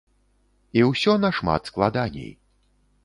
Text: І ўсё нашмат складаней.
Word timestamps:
І 0.79 0.83
ўсё 0.89 1.13
нашмат 1.25 1.61
складаней. 1.73 2.31